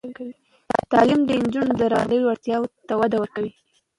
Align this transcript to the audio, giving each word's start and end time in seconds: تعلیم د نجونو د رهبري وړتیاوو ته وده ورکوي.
تعلیم 0.91 1.21
د 1.25 1.29
نجونو 1.43 1.73
د 1.77 1.81
رهبري 1.93 2.19
وړتیاوو 2.23 2.73
ته 2.87 2.93
وده 3.01 3.17
ورکوي. 3.19 3.51